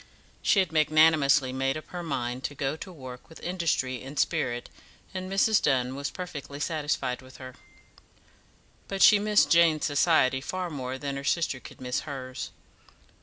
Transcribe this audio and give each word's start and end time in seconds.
She 0.41 0.57
had 0.57 0.71
magnanimously 0.71 1.53
made 1.53 1.77
up 1.77 1.85
her 1.89 2.01
mind 2.01 2.43
to 2.45 2.55
go 2.55 2.75
to 2.75 2.91
work 2.91 3.29
with 3.29 3.39
industry 3.41 4.01
and 4.01 4.17
spirit, 4.17 4.67
and 5.13 5.31
Mrs. 5.31 5.61
Dunn 5.61 5.93
was 5.95 6.09
perfectly 6.09 6.59
satisfied 6.59 7.21
with 7.21 7.37
her. 7.37 7.53
But 8.87 9.03
she 9.03 9.19
missed 9.19 9.51
Jane's 9.51 9.85
society 9.85 10.41
far 10.41 10.71
more 10.71 10.97
than 10.97 11.17
her 11.17 11.23
sister 11.23 11.59
could 11.59 11.79
miss 11.79 11.99
hers. 11.99 12.49